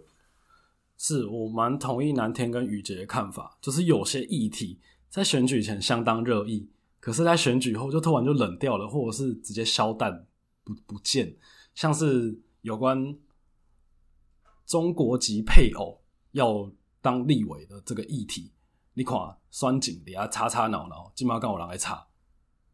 [0.97, 4.79] 是我蛮同意南天跟宇杰的看法，就是有些议题
[5.09, 10.27] 在选举前相当热议，可是，在选举后就突然就冷掉了，或者是直接消淡
[10.63, 11.37] 不不见。
[11.75, 13.15] 像是有关
[14.65, 18.51] 中国籍配偶要当立委的这个议题，
[18.95, 19.15] 你看
[19.51, 22.07] 酸井底下吵吵闹闹，今晚跟我人来吵，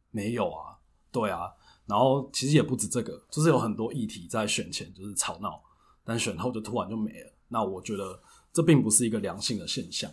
[0.09, 0.79] 没有啊？
[1.11, 1.51] 对啊。
[1.85, 5.61] 然后其实也不止这个，就是有很多议题在选前就是吵闹，
[6.05, 7.32] 但选后就突然就没了。
[7.53, 8.19] 那我觉得
[8.51, 10.11] 这并不是一个良性的现象，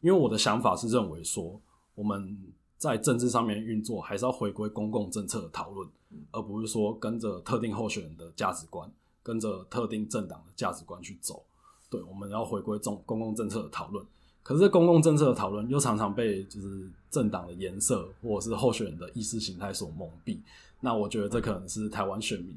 [0.00, 1.60] 因为我的想法是认为说，
[1.96, 2.38] 我们
[2.78, 5.88] 在政治上面运作还是要回归公共政策的讨论，
[6.30, 8.88] 而不是说跟着特定候选人的价值观，
[9.22, 11.42] 跟着特定政党的价值观去走。
[11.90, 14.06] 对，我们要回归中公共政策的讨论。
[14.42, 20.38] 可是公共政策的讨论又常常被就是政党的颜色或者是候选人的意识形态所蒙蔽。
[20.80, 22.56] 那我觉得这可能是台湾选民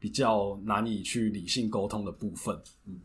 [0.00, 2.60] 比较难以去理性沟通的部分。
[2.86, 2.98] 嗯，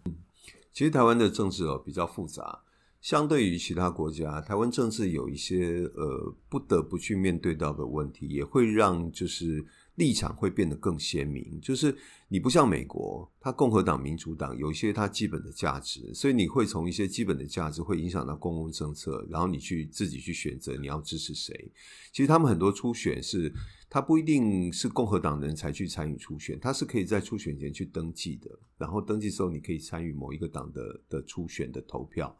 [0.73, 2.63] 其实台湾的政治哦比较复杂，
[3.01, 9.65] 相对于其他国家，台湾政治有一些呃不得不去面对到的问题，也会让就是。
[9.95, 11.93] 立场会变得更鲜明，就是
[12.29, 21.69] 你不像美国，它共和党、民主党有一些它基本的价值，所以你会从一些基本的价值会影响到公共政策，然后你去自己去选择你要支持谁。
[22.13, 23.53] 其实他们很多初选是，
[23.89, 32.37] 他不一定是共和党人才去参与初选，他是可以在初选前去登记的，然后登记之后你可以参与某一个党的的初选的投票。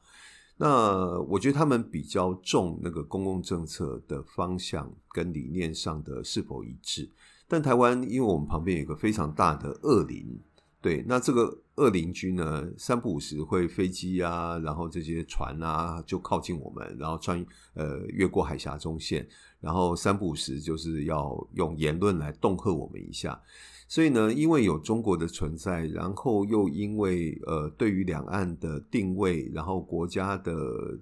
[0.57, 7.09] 那我觉得他们比较重那个公共政策的方向跟理念上的是否一致。
[7.47, 10.39] 但台湾，因为我们旁边有个非常大的恶邻，
[10.81, 19.27] 对，那这个恶邻居呢，三不五时会飞机啊，然后这些船啊就靠近我们，然后穿呃越过海峡中线，
[19.59, 23.41] 然后三不五时就是要用言论来恫吓我们一下。
[23.89, 30.53] 所以呢，因为有中国的存在，然后又因为呃，对于两岸的定位，然后国家的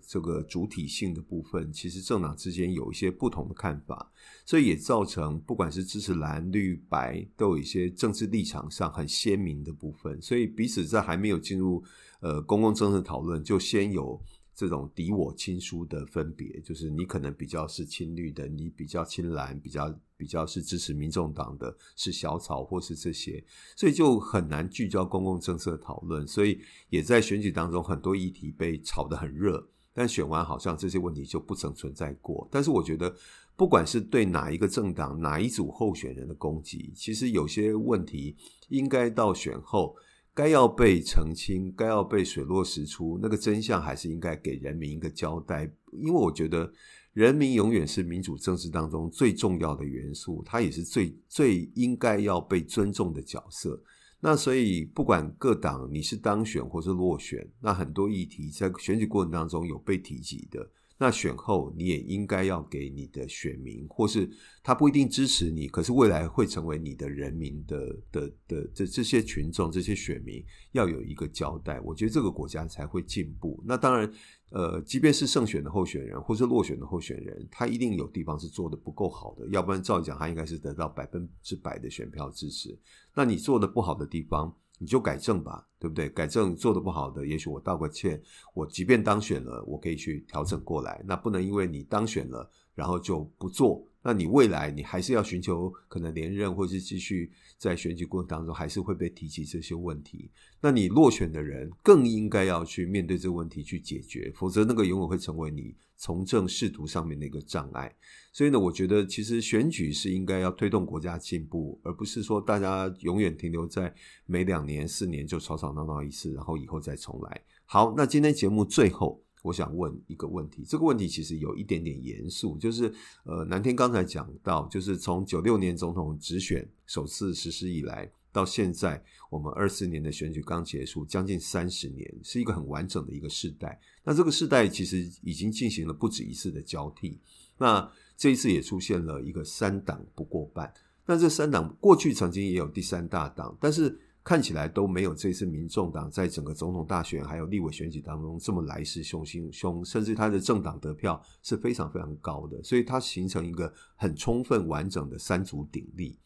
[0.01, 4.09] 这个主体性的部分，其实政党之间有一些不同的看法，
[4.45, 11.83] 所以也造成不管是支持蓝绿白，都有一些政治立场上很鲜明的部分，所以彼此在还没有进入
[12.21, 14.17] 呃公共政治讨论，就先有。
[14.59, 23.43] 这种敌我亲疏的分别，就是你可能比较是亲绿的，你比较亲蓝，比较比较是支持民众党的，是小草或是这些，
[23.75, 26.27] 所以就很难聚焦公共政策讨论。
[26.27, 32.47] 所以也在选举当中，很多议题被炒得很热，但选完好像这些问题就不曾存在过。
[32.51, 33.15] 但是我觉得，
[33.55, 38.35] 不管是对哪一个政党、哪一组候选人的攻击，其实有些问题
[38.69, 39.95] 应该到选后。
[40.33, 45.63] 该要被澄清，该要被水落石出，那个真相还是应该给人民一个交代。
[45.93, 46.71] 因为我觉得，
[47.17, 53.81] 人民永远是民主政治当中最重要的元素，它也是最最应该要被尊重的角色。
[54.19, 60.69] 那所以，不管各党你是当选或是落选，那很多议题在选举过程当中有被提及的。
[60.99, 64.27] 那选后你也应该要给你的选民，或是
[64.63, 71.79] 他不一定支持你，可是未来会成为你的人民的的的这这些群众、这些选民要有一个交代。
[71.81, 73.63] 我觉得这个国家才会进步。
[73.63, 74.11] 那当然，
[74.49, 82.77] 呃，即便是胜选的候选人或是落选的候选人，他一定有地方是做的不够好的，要不然照理讲他应该是得到百分之百的选票支持。
[83.13, 86.07] 那你做的不好的地方，你就改正吧，对不对？
[86.07, 88.21] 改正做的不好的，也许我道个歉，
[88.53, 91.03] 我即便当选了，我可以去调整过来。
[91.05, 93.85] 那不能因为你当选了，然后就不做。
[94.03, 100.31] 那你未来你还是要寻求可能连任，或是继续在选举过程当中还是会被提及这些问题。
[100.61, 107.93] 那你落选的人更应该要去面对这个问题去解决，否则那个永远会成为你从政仕途上面的一个障碍。
[108.31, 113.93] 所以呢，我觉得其实选举是应该要推动国家进步，而不是说大家永远停留在
[114.25, 117.41] 每两年、四年就吵吵闹闹一次，然后以后再重来。
[117.65, 119.21] 好，那今天节目最后。
[119.47, 133.79] 我想问一个问题，这个问题其实有一点点严肃，就是呃，南天刚才讲到，就是从九六年总统直选首次实施以来，到现在我们二四年的选举刚结束，将近三十年，是一个很完整的一个世代。
[134.03, 137.17] 那这个世代其实已经进行了不止一次的交替，
[137.57, 140.73] 那这一次也出现了一个三党不过半。
[141.05, 143.97] 那这三党过去曾经也有第三大党，但是。
[144.27, 156.19] 看起来都没有这次民众党在整个总统大选还有立委选举当中这么来势汹汹，甚至他的政党得票是非常非常高的，所以它形成一个很充分完整的三足鼎立。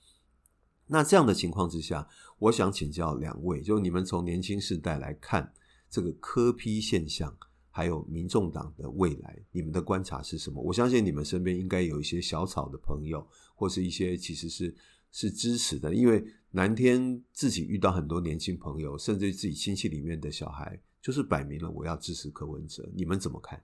[0.87, 2.07] 那这样的情况之下，
[2.39, 5.53] 我想请教两位，就你们从年轻世代来看
[5.87, 7.37] 这个柯 P 现象，
[7.69, 10.59] 还有民众党的未来，你们的观察是什么？
[10.59, 14.75] 我相信你们身边应该有一些小草的朋友，或是一些其实是。
[15.13, 22.87] 是支持的，因为南天自己遇到很多年轻朋友，甚至自己亲戚里面的小孩，就是摆明了我要支持柯文哲。
[22.93, 23.63] 你们怎么看？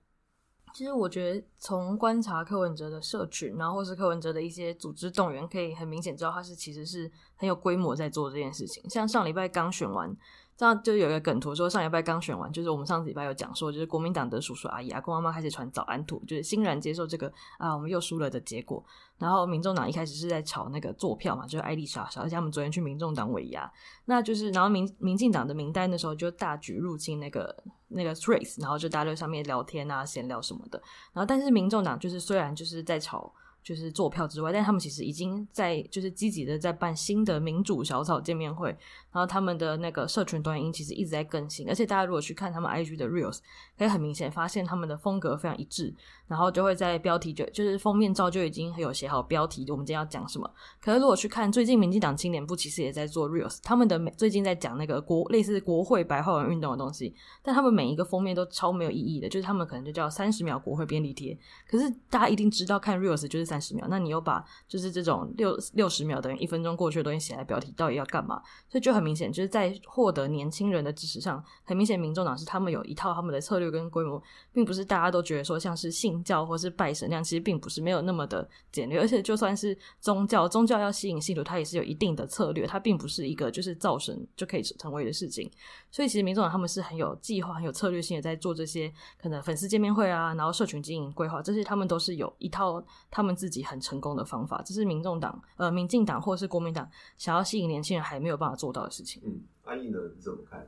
[0.73, 8.87] 其实我觉得从观察柯文哲的社群，然后或是柯文哲的一些组织动员，可以很明显知道他是其实是很有规模在做这件事情。
[8.89, 10.15] 像上礼拜刚选完
[10.57, 18.83] 这样就有一个梗图说，上礼拜刚选完，就是我们上礼拜有讲说，就是国民党的叔叔阿姨、阿公阿妈开始传早安图，就是欣然接受这个啊，我们又输了的结果。
[19.19, 23.71] 然后民众党一开始是在炒那个作票嘛，就是艾莉莎莎，而且他们昨天去民众党尾牙，
[24.05, 27.55] 那就是然后民民进党的名单的时候就大举入侵那个
[27.89, 30.81] 那个 Threads，然后就大家在上面聊天啊、闲聊什么的。
[31.13, 33.31] 然后但是民众党就是虽然就是在炒。
[33.67, 38.69] 就是做票之外，但他们其实已经在就是积极的在办新的民主小草见面会，
[39.11, 43.39] 然后他们的那个社群短音其实一直在更新，而且大家如果去看他们 IG 的 Reels，
[43.77, 45.93] 可以很明显发现他们的风格非常一致，
[46.27, 50.49] 然后就会在标题就就是封面照就已经有写好标题，我们今天要讲什么。
[50.81, 57.13] 可是如果去看最近民进党青年部其实也在做 Reels，他们的每最近在讲那个国类似国会白话文运动的东西，
[57.43, 61.37] 但他们每一个封面都超没有意义的，就是他们可能就叫三十秒国会便利贴，
[61.69, 63.57] 可是大家一定知道看 Reels 就是三。
[63.59, 68.39] 十秒，那你又把就是这种六六十秒等于一分钟过去的东西写在标题，到底要干嘛？
[68.69, 74.21] 所以就很明显，就是在获得年轻人的支持上，很明显，民众党是他们有一套他们的策略跟规模，
[74.53, 78.99] 并不是大家都觉得说像是性信教或是拜神那样，其实并不是没有那么的简略。
[78.99, 85.47] 而且就算是宗教，宗教要吸引信徒，它也是有一定的策略，它并不是一个就是造神就可以成为的事情。
[85.91, 88.91] 所以其实民众党他们是很有计划、很有策略性的在做这些
[89.21, 93.57] 可能粉丝见面会啊，然后社群经营规划这些，他们都是有一套他们自己。
[93.67, 99.21] 很成功的方法，这是民众党、呃，民进党或者是国民党想要吸引年轻人还没有办法做到的事情。
[99.25, 99.97] 嗯，阿义呢？
[100.15, 100.65] 你怎么看？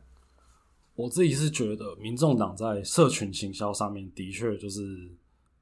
[0.95, 5.10] 我自己是觉得，民众党在社群行销上面的确就是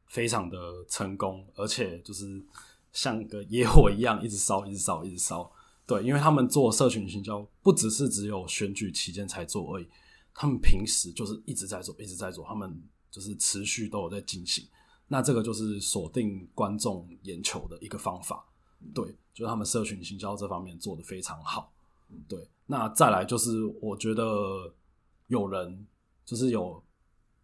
[0.08, 0.58] 非常的
[0.90, 2.44] 成功，而且就是
[2.92, 5.52] 像个野火一样，一直烧，一直烧，一直烧。
[5.86, 9.88] 对，因为他们做社群行销，不只是只有选举期间才做而已，
[10.34, 14.68] 他们平时就是一直在做，一直在做，他们就是持续都有在进行。
[15.08, 18.46] 那这个就是锁定观众眼球的一个方法，
[18.94, 21.72] 对，就是他们社群行销这方面做得非常好，
[22.28, 22.46] 对。
[22.66, 24.74] 那再来就是我觉得
[25.28, 25.88] 有人
[26.26, 26.84] 就是有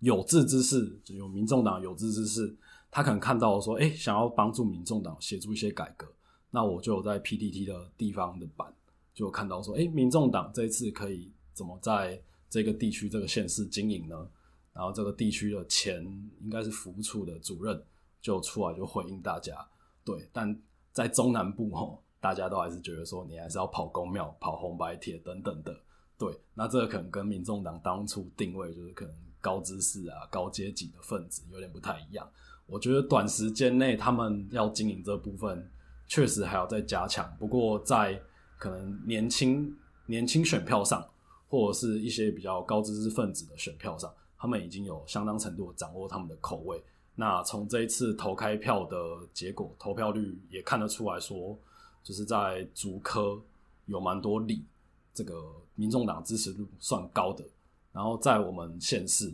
[0.04, 2.54] 有志之士，就有民众党有志之士，
[2.92, 6.06] 他可能看到说，哎，想要帮助民众党协助一些改革，
[6.52, 8.68] 那我就有在 PTT 的地方的版
[9.14, 14.28] 就看到说，哎，民众党这一次可以怎么在这个地区这个县市经营呢？
[14.74, 16.04] 然后这个地区的前
[16.42, 17.82] 应该是服务处的主任
[18.20, 19.66] 就出来就回应大家，
[20.04, 20.54] 对，但
[20.92, 25.74] 在中南部吼，大家都还是觉得说你还是要跑公庙、跑红白帖等等的，
[26.18, 32.26] 对，那这个可能跟民众党当初定位就是可能高知识啊、高阶级的分子有点不太一样。
[32.66, 35.70] 我觉得短时间内他们要经营这部分
[36.08, 38.18] 确实还要再加强，不过在
[38.58, 39.76] 可能年轻
[40.06, 41.06] 年轻选票上，
[41.50, 44.10] 或者是一些比较高知识分子的选票上。
[44.38, 46.82] 他们已经有相当程度掌握他们的口味。
[47.16, 48.98] 那从这一次投开票的
[49.34, 51.58] 结果，投票率也看得出来说，
[52.02, 53.42] 就是在竹科
[53.86, 54.66] 有蛮多里，
[55.14, 57.46] 这个民众党支持率算高的。
[57.94, 59.34] 然后在我们县市，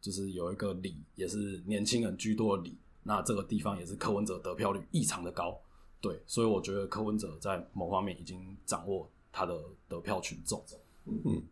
[0.00, 5.56] 就是有一个里也是年轻人居多的里，那这个地方也是柯文哲得票率异常的高。
[6.00, 9.56] 对，所以我觉得柯文哲在某方面已经掌握他的
[9.88, 10.64] 得票群众。
[11.04, 11.42] 嗯。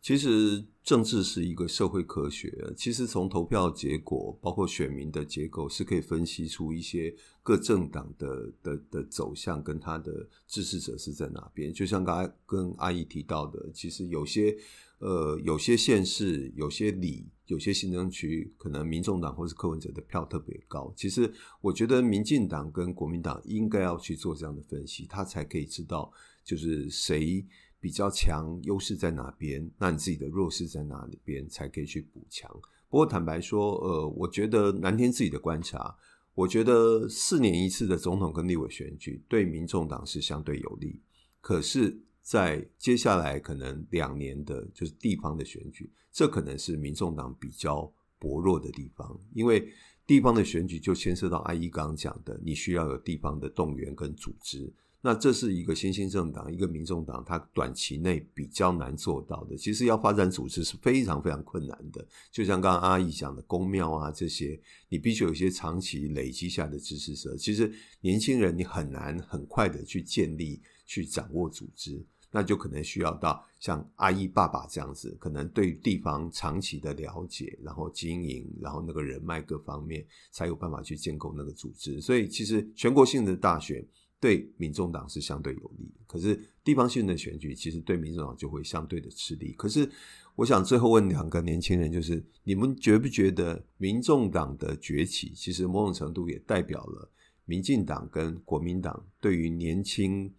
[0.00, 2.52] 其实政治是一个社会科学。
[2.76, 11.72] 其实从投票结果，包括选民的结构，是可以分析出一些各政党的的的走向跟他的支持者是在哪边。
[11.72, 14.56] 就像刚才跟阿姨提到的，其实有些
[15.02, 20.92] 呃有些县市、有些里、有些行政区，可能民众党或是柯文哲的票特别高。
[20.96, 21.30] 其实
[21.60, 26.10] 我觉得民进党跟国民党应该要去做这样的分析，他才可以知道
[26.42, 27.44] 就是谁。
[27.82, 29.68] 比较强优势在哪边？
[29.76, 32.48] 那你自己的弱势在哪里边才可以去补强？
[32.88, 35.96] 不过坦白说，呃，我觉得南天自己的观察，
[36.32, 41.00] 我觉得四年一次的总统跟立委选举对民众党是相对有利。
[41.40, 49.68] 可是，在接下来可能两年的，就是地方的选举，这可能是民众党比较薄弱的地方，因为
[50.06, 54.72] 地方的选举就牵涉到阿姨刚刚讲的，你需要有地方的动员跟组织。
[55.04, 59.56] 那这是一个新兴政党，一个民众党，它短期内比较难做到的。
[59.56, 62.06] 其实要发展组织是非常非常困难的。
[62.30, 67.36] 就像刚刚阿姨讲的，公庙啊这些，你必须有一些长期累积下的支持者。
[67.36, 67.68] 其实
[68.00, 82.00] 年轻人你很难很快的去建立、去掌握组织，那就可能需要到像阿姨爸爸这样子，可能对地方长期的了解，然后经营，然后那个人脉各方面，才有办法去建构那个组织。
[82.00, 83.86] 所以其实全国性的大选。
[84.22, 89.52] 对民众党是相对有利，可是地方性的选举其实对民众党就会相对的吃力。
[89.54, 89.90] 可是，
[90.36, 97.10] 我想最后问两个年轻人，就是你们觉不觉得民众党的崛起，其实某种程度也代表了
[97.46, 100.32] 民进党跟国民党对于年轻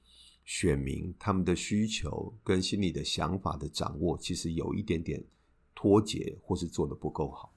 [0.46, 5.24] 选民他们的需求跟心里的想法的掌握，其实有一点点
[5.74, 7.52] 脱节，或是做得不够好。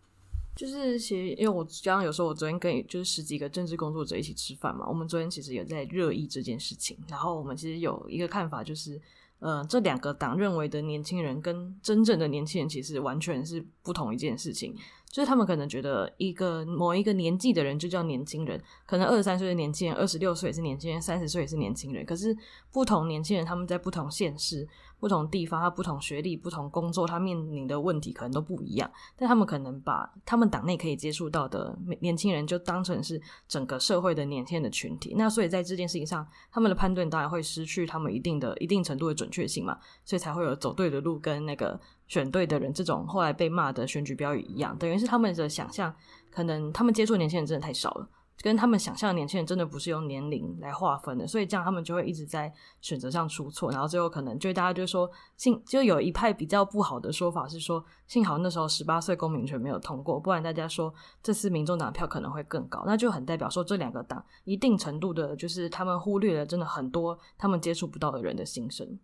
[0.54, 8.98] 就是其实，因为我刚刚有说，我昨天跟就是十几个政治工作者一起吃饭嘛，我们昨天其实有在热议这件事情，然后我们其实有一个看法，就是，
[9.40, 14.74] 呃，这两个党认为的年轻人跟真正的年轻人其实完全是不同一件事情。
[15.10, 22.04] 就是他们可能觉得一个某一个年纪的人就叫年轻人，可能二十三岁的年轻人，二十六岁也是年轻人，三十岁也是年轻人。
[22.04, 22.36] 可是
[22.70, 24.68] 不同年轻人，他们在不同现实、
[24.98, 28.90] 不同地方，他不同学历、不同工作，他面临的问题可能都不一样。
[29.16, 35.14] 但他们可能把他们党内可以接触到的年轻人，就当成是整个社会的年轻的群体。
[35.16, 39.78] 那所以在这件事情上，他们的判断当然会失去他们一定的一定程度的准确性嘛。
[40.04, 41.78] 所以才会有走对的路跟那个。
[42.08, 45.92] 选对的人，这种后来被骂的选举标语一样，等于是他们的想象，
[46.30, 48.08] 可能他们接触年轻人真的太少了，
[48.46, 60.94] 跟他们想象的年轻人真的不是用年龄来划分的，所以这样他们就会一直在选择上出错，然后最后可能就大家就说幸就有一派比较不好的说法是说，幸好那时候十八岁公民权没有通过，不然大家说
[61.24, 68.96] 这次民众党票可能会更高，那就很代表说这两个党一定程度的就是他们忽略了真的很多他们接触不到的人的心声。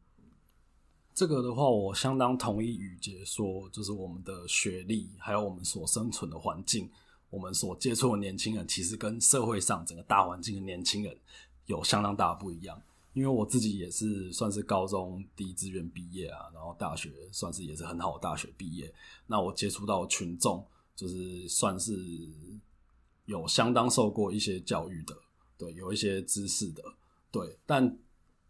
[1.13, 6.89] 这个的话，我相当同意宇杰说，就是我们的学历，还有我们所生存的环境，
[7.33, 11.19] 我们所接触的年轻人，其实跟社会上整个大环境的年轻人
[11.65, 12.79] 有相当大的不一样。
[13.15, 18.93] 因为我自己也是算是高中第一志愿毕业啊，然后大学算是也是很好的大学毕业。
[19.27, 20.63] 那我接触到群众，
[20.95, 21.95] 就是算是
[23.25, 25.17] 有相当受过一些教育的，
[25.57, 26.83] 对，有一些知识的，
[27.31, 27.59] 对。
[27.65, 27.99] 但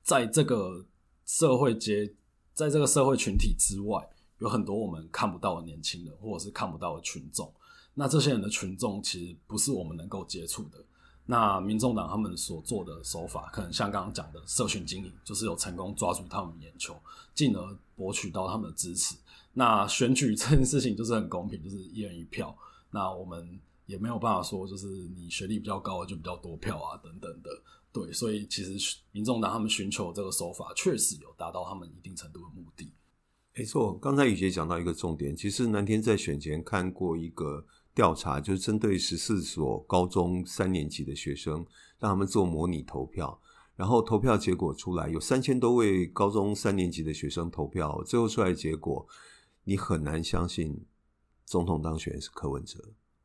[0.03, 0.85] 在这个
[1.25, 2.13] 社会阶
[2.53, 4.05] 在这个社会群体之外，
[4.39, 7.53] 有很多我们看不到的年轻人，或者是看不到的群众。
[7.95, 10.85] 那这些人的群众其实不是我们能够接触的。
[11.25, 16.97] 那民众党他们所做的手法，可能像刚刚讲的社群经营，就是有成功抓住他们眼球，
[17.35, 19.15] 进而博取到他们的支持。
[19.53, 22.57] 那选举这件事情就是很公平，就是一人一票。
[22.91, 24.87] 那我们也没有办法说，就是
[25.17, 27.51] 你学历比较高就比较多票啊，等等的。
[27.93, 32.91] 对，所以其实民众党他们寻求这个手法，确实有达到他们一定程度的目的。
[33.55, 37.65] 没错，刚才宇杰讲到一个重点，其实南天在选前看过一个
[37.95, 41.67] 调查，就是针对十四所高中三年级的学生，
[41.99, 43.41] 让他们做模拟投票，
[43.77, 49.07] 然后投票结果出来，有三千多位高中三年级的学生投票，最后出来的结果，
[49.65, 50.85] 你很难相信
[51.45, 52.79] 总统当选是柯文哲，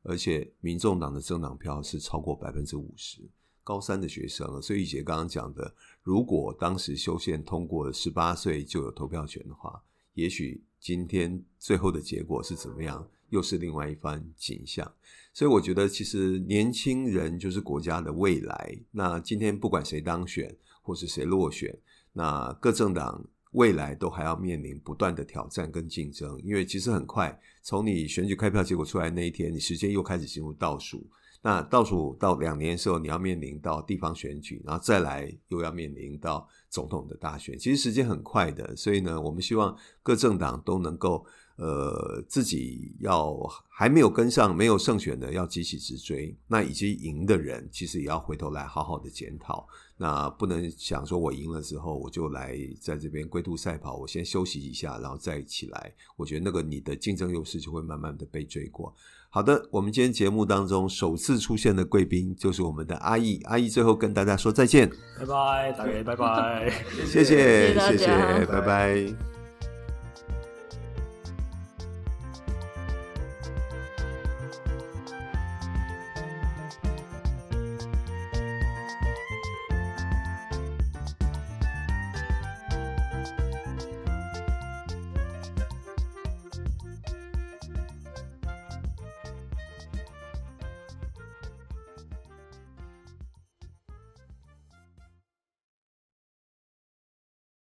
[0.03, 3.29] 而且民众党的政党票是超过百分之五十。
[3.63, 14.91] 高三的学生，所以宇杰刚刚讲的，如果当时修宪通过十八岁就有投票权的话，也许今天最后的结果是怎么样，又是另外一番景象。
[15.33, 18.77] 所以我觉得，其实年轻人就是国家的未来。
[18.91, 21.77] 那今天不管谁当选，或是谁落选，
[22.13, 31.07] 那各政党未来都还要面临不断的挑战跟竞争，因为其实很快，从你选举开票结果出来那一天，你时间又开始进入倒数。
[31.43, 38.75] 那倒数到两年的时候，你要面临到地方选举，然后再来又要面临到总统的大选，其实时间很快的。
[38.75, 41.23] 所以呢，我们希望各政党都能够，
[41.57, 43.35] 呃，自己要
[43.67, 46.35] 还没有跟上、没有胜选的，要急起直追。
[46.47, 49.67] 那以及赢的人，其实也要回头来好好的检讨。
[49.97, 55.91] 那不能想说我赢了之后，我就来在这边龟兔赛跑，我先休息一下，然后再起来。
[56.15, 58.93] 我觉得那个你的竞争优势就会慢慢的被追过。
[59.29, 64.89] 好的，我们今天节目当中首次出现的贵宾就是我们的阿义，阿义最后跟大家说再见，
[65.19, 66.71] 拜拜，大家拜拜，
[67.05, 69.36] 谢谢谢谢，拜拜。